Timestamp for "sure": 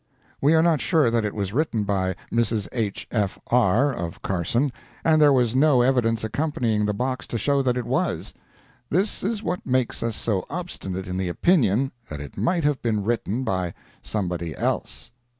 0.81-1.11